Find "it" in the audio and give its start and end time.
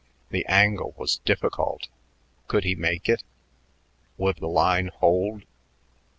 3.07-3.21